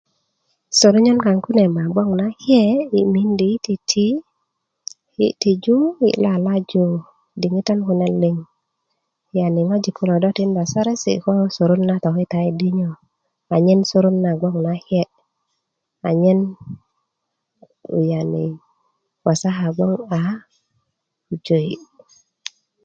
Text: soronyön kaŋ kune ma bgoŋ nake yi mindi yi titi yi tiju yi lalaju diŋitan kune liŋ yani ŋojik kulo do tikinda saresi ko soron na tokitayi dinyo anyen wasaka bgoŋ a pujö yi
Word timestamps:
soronyön 0.79 1.19
kaŋ 1.23 1.37
kune 1.45 1.65
ma 1.75 1.83
bgoŋ 1.91 2.09
nake 2.21 2.59
yi 2.93 3.01
mindi 3.13 3.45
yi 3.51 3.57
titi 3.65 4.07
yi 5.17 5.27
tiju 5.41 5.77
yi 6.03 6.11
lalaju 6.23 6.85
diŋitan 7.41 7.79
kune 7.87 8.07
liŋ 8.21 8.37
yani 9.37 9.61
ŋojik 9.69 9.95
kulo 9.97 10.15
do 10.21 10.29
tikinda 10.35 10.63
saresi 10.71 11.11
ko 11.23 11.31
soron 11.55 11.81
na 11.89 11.95
tokitayi 12.03 12.49
dinyo 12.59 12.91
anyen 16.05 16.39
wasaka 19.25 19.67
bgoŋ 19.75 19.91
a 20.19 20.21
pujö 21.27 21.57
yi 21.69 21.75